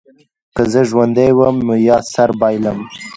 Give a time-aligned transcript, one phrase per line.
[0.55, 2.79] که زه ژوندی وم نو یا سر بایلم.